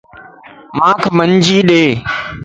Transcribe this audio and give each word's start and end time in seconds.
مانک 0.77 1.01
منجي 1.17 1.57
ڏيت 1.69 1.97